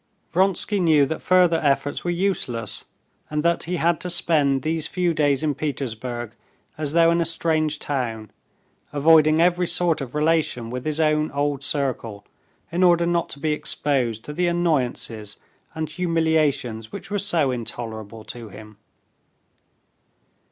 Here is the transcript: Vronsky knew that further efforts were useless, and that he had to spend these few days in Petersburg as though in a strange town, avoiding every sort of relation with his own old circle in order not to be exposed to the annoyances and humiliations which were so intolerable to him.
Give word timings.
Vronsky 0.31 0.79
knew 0.79 1.05
that 1.05 1.21
further 1.21 1.59
efforts 1.61 2.03
were 2.03 2.09
useless, 2.09 2.85
and 3.29 3.43
that 3.45 3.65
he 3.65 3.75
had 3.75 3.99
to 4.01 4.09
spend 4.09 4.63
these 4.63 4.87
few 4.87 5.13
days 5.13 5.43
in 5.43 5.53
Petersburg 5.53 6.31
as 6.75 6.93
though 6.93 7.11
in 7.11 7.21
a 7.21 7.23
strange 7.23 7.77
town, 7.77 8.31
avoiding 8.91 9.39
every 9.39 9.67
sort 9.67 10.01
of 10.01 10.15
relation 10.15 10.71
with 10.71 10.85
his 10.85 10.99
own 10.99 11.29
old 11.33 11.61
circle 11.63 12.25
in 12.71 12.81
order 12.81 13.05
not 13.05 13.29
to 13.29 13.39
be 13.39 13.51
exposed 13.53 14.25
to 14.25 14.33
the 14.33 14.47
annoyances 14.47 15.37
and 15.75 15.87
humiliations 15.87 16.91
which 16.91 17.11
were 17.11 17.19
so 17.19 17.51
intolerable 17.51 18.23
to 18.23 18.49
him. 18.49 18.77